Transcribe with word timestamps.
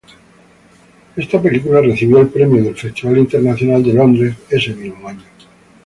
Esta 1.15 1.39
película 1.39 1.79
recibió 1.79 2.21
el 2.21 2.29
premio 2.29 2.63
del 2.63 2.75
Festival 2.75 3.19
Internacional 3.19 3.83
de 3.83 3.93
Londres 3.93 4.35
ese 4.49 4.73
mismo 4.73 5.07
año. 5.07 5.21